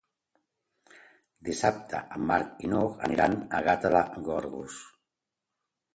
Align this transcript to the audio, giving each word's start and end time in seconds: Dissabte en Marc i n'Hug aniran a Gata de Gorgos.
Dissabte 1.49 2.01
en 2.17 2.25
Marc 2.31 2.65
i 2.67 2.71
n'Hug 2.73 2.97
aniran 3.09 3.39
a 3.59 3.61
Gata 3.71 3.95
de 3.97 4.03
Gorgos. 4.31 4.83